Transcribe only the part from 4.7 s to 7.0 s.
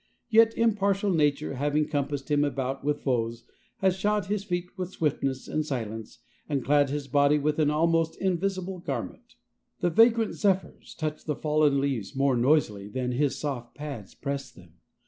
with swiftness and silence, and clad